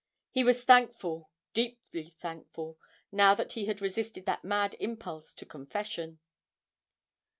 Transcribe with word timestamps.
He 0.31 0.43
was 0.43 0.63
thankful, 0.63 1.29
deeply 1.53 2.05
thankful 2.17 2.79
now 3.11 3.35
that 3.35 3.51
he 3.51 3.65
had 3.67 3.83
resisted 3.83 4.25
that 4.25 4.43
mad 4.43 4.75
impulse 4.79 5.31
to 5.35 5.45
confession. 5.45 6.17